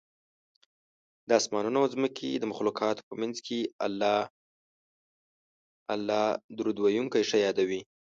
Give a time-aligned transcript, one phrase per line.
[1.27, 3.59] د اسمانونو او ځمکې د مخلوقاتو په منځ کې
[5.95, 6.25] الله
[6.57, 7.81] درود ویونکی ښه یادوي